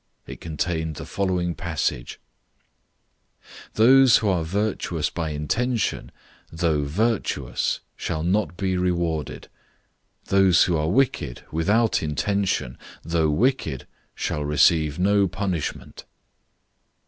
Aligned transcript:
It 0.25 0.41
contained 0.41 0.95
the 0.95 1.05
following 1.05 1.53
passage: 1.53 2.19
"Those 3.75 4.17
who 4.17 4.29
are 4.29 4.43
virtuous 4.43 5.11
by 5.11 5.29
intention, 5.29 6.11
though 6.51 6.83
virtuous, 6.85 7.81
shall 7.95 8.23
not 8.23 8.57
be 8.57 8.75
rewarded. 8.77 9.47
Those 10.25 10.63
who 10.63 10.75
are 10.75 10.89
wicked 10.89 11.43
without 11.51 12.01
intention, 12.01 12.79
though 13.03 13.29
wicked, 13.29 13.85
shall 14.15 14.43
receive 14.43 14.97
no 14.97 15.27
punishment." 15.27 16.05